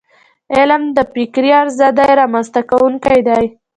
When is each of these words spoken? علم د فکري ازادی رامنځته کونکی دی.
علم 0.55 0.81
د 0.97 0.99
فکري 1.13 1.51
ازادی 1.63 2.11
رامنځته 2.19 2.61
کونکی 2.71 3.19
دی. 3.27 3.45